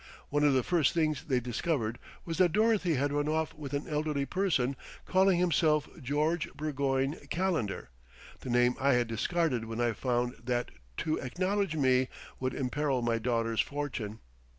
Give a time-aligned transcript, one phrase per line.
[0.29, 3.87] One of the first things they discovered was that Dorothy had run off with an
[3.87, 7.91] elderly person calling himself George Burgoyne Calendar
[8.39, 10.71] the name I had discarded when I found that
[11.05, 12.07] to acknowledge me
[12.39, 14.21] would imperil my daughter's fortune....